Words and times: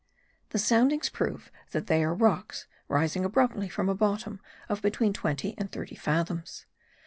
The 0.49 0.57
soundings 0.57 1.09
prove 1.09 1.51
that 1.73 1.85
they 1.85 2.03
are 2.03 2.11
rocks 2.11 2.65
rising 2.87 3.23
abruptly 3.23 3.69
from 3.69 3.87
a 3.87 3.93
bottom 3.93 4.39
of 4.67 4.81
between 4.81 5.13
twenty 5.13 5.53
and 5.59 5.71
thirty 5.71 5.93
fathoms. 5.93 6.65